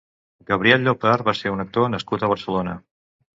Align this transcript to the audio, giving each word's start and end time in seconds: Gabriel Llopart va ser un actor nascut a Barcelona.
Gabriel 0.51 0.81
Llopart 0.87 1.25
va 1.27 1.35
ser 1.41 1.51
un 1.57 1.61
actor 1.65 1.93
nascut 1.97 2.27
a 2.27 2.31
Barcelona. 2.33 2.75